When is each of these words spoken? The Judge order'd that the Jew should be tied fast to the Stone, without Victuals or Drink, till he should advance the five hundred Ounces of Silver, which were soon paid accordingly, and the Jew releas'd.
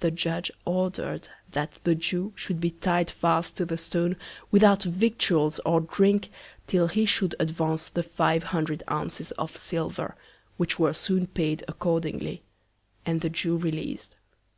The 0.00 0.10
Judge 0.10 0.50
order'd 0.66 1.28
that 1.52 1.78
the 1.84 1.94
Jew 1.94 2.32
should 2.36 2.60
be 2.60 2.70
tied 2.72 3.08
fast 3.10 3.56
to 3.56 3.64
the 3.64 3.78
Stone, 3.78 4.16
without 4.50 4.82
Victuals 4.82 5.58
or 5.64 5.80
Drink, 5.80 6.28
till 6.66 6.88
he 6.88 7.06
should 7.06 7.34
advance 7.40 7.88
the 7.88 8.02
five 8.02 8.42
hundred 8.42 8.82
Ounces 8.90 9.30
of 9.40 9.56
Silver, 9.56 10.16
which 10.58 10.78
were 10.78 10.92
soon 10.92 11.28
paid 11.28 11.64
accordingly, 11.66 12.42
and 13.06 13.22
the 13.22 13.30
Jew 13.30 13.56
releas'd. 13.56 14.16